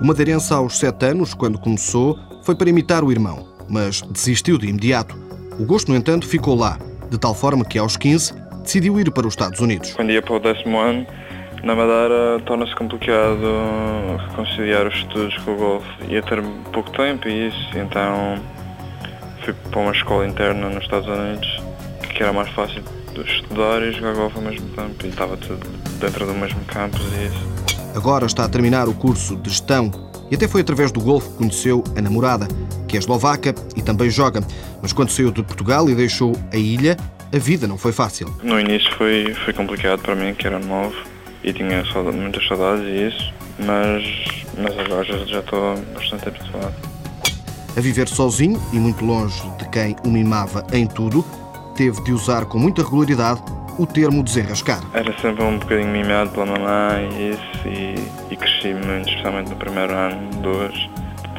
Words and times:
O 0.00 0.06
madeirense, 0.08 0.52
aos 0.52 0.78
sete 0.78 1.06
anos, 1.06 1.34
quando 1.34 1.58
começou, 1.58 2.18
foi 2.42 2.54
para 2.54 2.70
imitar 2.70 3.04
o 3.04 3.10
irmão, 3.12 3.48
mas 3.68 4.00
desistiu 4.02 4.56
de 4.56 4.66
imediato. 4.66 5.16
O 5.58 5.64
gosto, 5.64 5.90
no 5.90 5.96
entanto, 5.96 6.26
ficou 6.26 6.54
lá, 6.54 6.78
de 7.10 7.18
tal 7.18 7.34
forma 7.34 7.64
que, 7.64 7.78
aos 7.78 7.96
15, 7.96 8.32
decidiu 8.62 9.00
ir 9.00 9.10
para 9.10 9.26
os 9.26 9.32
Estados 9.32 9.60
Unidos. 9.60 9.92
Quando 9.94 10.12
ia 10.12 10.22
para 10.22 10.34
o 10.34 10.38
décimo 10.38 10.78
ano, 10.78 11.06
na 11.62 11.74
Madeira 11.74 12.40
torna-se 12.46 12.74
complicado 12.74 13.40
conciliar 14.34 14.86
os 14.86 14.94
estudos 14.94 15.36
com 15.38 15.52
o 15.52 15.56
golfe. 15.56 15.88
Ia 16.08 16.22
ter 16.22 16.42
pouco 16.72 16.90
tempo 16.90 17.28
e 17.28 17.48
isso, 17.48 17.78
então 17.78 18.38
fui 19.44 19.52
para 19.70 19.80
uma 19.80 19.92
escola 19.92 20.26
interna 20.26 20.68
nos 20.68 20.82
Estados 20.84 21.08
Unidos, 21.08 21.62
que 22.14 22.22
era 22.22 22.32
mais 22.32 22.48
fácil 22.50 22.82
estudar 23.26 23.82
e 23.82 23.92
jogar 23.92 24.14
golfe 24.14 24.36
ao 24.36 24.42
mesmo 24.42 24.68
tempo. 24.68 25.04
E 25.04 25.08
estava 25.08 25.36
tudo 25.36 25.66
dentro 25.98 26.26
do 26.26 26.34
mesmo 26.34 26.60
campus 26.66 27.00
e 27.00 27.26
isso. 27.26 27.58
Agora 27.96 28.26
está 28.26 28.44
a 28.44 28.48
terminar 28.48 28.88
o 28.88 28.94
curso 28.94 29.36
de 29.36 29.50
gestão 29.50 29.90
e 30.30 30.34
até 30.34 30.46
foi 30.46 30.60
através 30.60 30.92
do 30.92 31.00
golfe 31.00 31.28
que 31.30 31.36
conheceu 31.38 31.82
a 31.96 32.00
namorada, 32.00 32.46
que 32.86 32.96
é 32.96 33.00
eslovaca 33.00 33.54
e 33.76 33.82
também 33.82 34.10
joga. 34.10 34.40
Mas 34.80 34.92
quando 34.92 35.10
saiu 35.10 35.32
de 35.32 35.42
Portugal 35.42 35.88
e 35.88 35.94
deixou 35.94 36.36
a 36.52 36.56
ilha, 36.56 36.96
a 37.34 37.38
vida 37.38 37.66
não 37.66 37.76
foi 37.76 37.92
fácil. 37.92 38.32
No 38.42 38.60
início 38.60 38.90
foi, 38.94 39.34
foi 39.44 39.52
complicado 39.52 40.00
para 40.00 40.14
mim, 40.14 40.34
que 40.34 40.46
era 40.46 40.58
novo 40.58 40.94
e 41.42 41.52
tinha 41.52 41.84
saudade, 41.92 42.16
muitas 42.16 42.46
saudades 42.46 42.84
e 42.84 43.08
isso, 43.08 43.32
mas, 43.58 44.44
mas 44.56 44.78
agora 44.78 45.04
já, 45.04 45.18
já 45.24 45.40
estou 45.40 45.76
bastante 45.94 46.28
habituado. 46.28 46.74
A 47.76 47.80
viver 47.80 48.08
sozinho 48.08 48.60
e 48.72 48.76
muito 48.78 49.04
longe 49.04 49.40
de 49.58 49.68
quem 49.68 49.94
o 50.04 50.08
mimava 50.08 50.66
em 50.72 50.86
tudo, 50.86 51.24
teve 51.76 52.02
de 52.02 52.12
usar 52.12 52.44
com 52.46 52.58
muita 52.58 52.82
regularidade 52.82 53.40
o 53.78 53.86
termo 53.86 54.24
desenrascar. 54.24 54.80
Era 54.92 55.16
sempre 55.20 55.44
um 55.44 55.58
bocadinho 55.58 55.88
mimado 55.88 56.30
pela 56.30 56.46
mamãe 56.46 57.08
e 57.12 57.30
isso, 57.30 57.68
e, 57.68 58.32
e 58.32 58.36
cresci 58.36 58.74
muito, 58.74 59.08
especialmente 59.08 59.50
no 59.50 59.56
primeiro 59.56 59.92
ano, 59.94 60.30
dois. 60.42 60.90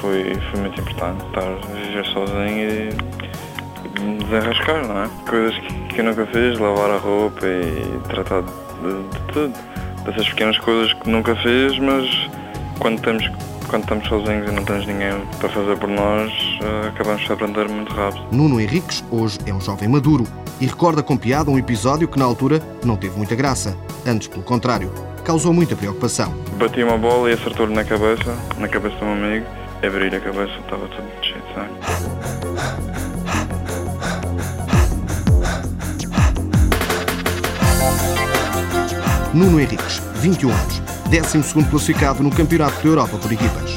Foi, 0.00 0.34
foi 0.50 0.60
muito 0.60 0.80
importante 0.80 1.24
estar 1.26 1.42
a 1.42 1.74
viver 1.74 2.06
sozinho 2.06 2.70
e 2.70 4.24
desenrascar, 4.24 4.86
não 4.86 5.02
é? 5.02 5.10
Coisas 5.28 5.58
que, 5.58 5.74
que 5.88 6.00
eu 6.00 6.04
nunca 6.04 6.26
fiz, 6.26 6.58
lavar 6.58 6.90
a 6.90 6.98
roupa 6.98 7.44
e 7.44 8.00
tratar 8.08 8.42
de, 8.42 8.52
de 8.80 9.32
tudo. 9.32 9.52
Dessas 10.04 10.28
pequenas 10.30 10.58
coisas 10.58 10.92
que 10.94 11.10
nunca 11.10 11.36
fiz, 11.36 11.78
mas 11.78 12.08
quando 12.78 13.00
temos 13.02 13.30
quando 13.70 13.84
estamos 13.84 14.08
sozinhos 14.08 14.50
e 14.50 14.52
não 14.52 14.64
temos 14.64 14.84
ninguém 14.84 15.12
para 15.38 15.48
fazer 15.48 15.76
por 15.76 15.88
nós, 15.88 16.32
eh, 16.60 16.88
acabamos 16.88 17.24
de 17.24 17.32
aprender 17.32 17.68
muito 17.68 17.94
rápido. 17.94 18.26
Nuno 18.32 18.60
Henriques 18.60 19.04
hoje 19.12 19.38
é 19.46 19.54
um 19.54 19.60
jovem 19.60 19.88
maduro 19.88 20.26
e 20.60 20.66
recorda 20.66 21.04
com 21.04 21.16
piada 21.16 21.52
um 21.52 21.56
episódio 21.56 22.08
que 22.08 22.18
na 22.18 22.24
altura 22.24 22.60
não 22.84 22.96
teve 22.96 23.16
muita 23.16 23.36
graça. 23.36 23.76
Antes, 24.04 24.26
pelo 24.26 24.42
contrário, 24.42 24.92
causou 25.24 25.52
muita 25.52 25.76
preocupação. 25.76 26.34
Bati 26.58 26.82
uma 26.82 26.98
bola 26.98 27.30
e 27.30 27.34
acertou-lhe 27.34 27.72
na 27.72 27.84
cabeça, 27.84 28.36
na 28.58 28.66
cabeça 28.66 28.96
de 28.96 29.04
um 29.04 29.12
amigo. 29.12 29.46
Abrir 29.86 30.14
a 30.16 30.20
cabeça, 30.20 30.52
estava 30.58 30.88
tudo 30.88 31.08
cheio 31.22 31.40
de 31.40 31.54
sangue. 31.54 33.10
Nuno 39.32 39.60
Henriques, 39.60 40.02
21 40.16 40.52
anos, 40.52 40.82
12 41.08 41.64
classificado 41.70 42.22
no 42.22 42.30
Campeonato 42.30 42.80
da 42.82 42.88
Europa 42.88 43.16
por 43.16 43.32
equipas. 43.32 43.70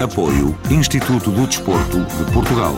Apoio 0.00 0.58
Instituto 0.68 1.30
do 1.30 1.46
Desporto 1.46 1.98
de 1.98 2.32
Portugal. 2.32 2.74